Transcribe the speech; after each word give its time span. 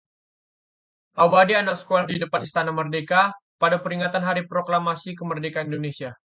aubade 1.21 1.53
anak 1.59 1.77
sekolah 1.81 2.05
di 2.09 2.15
depan 2.23 2.39
Istana 2.45 2.71
Merdeka 2.73 3.21
pada 3.61 3.77
peringatan 3.83 4.23
Hari 4.27 4.41
Proklamasi 4.49 5.13
Kemerdekaan 5.13 5.69
Indonesia 5.69 6.17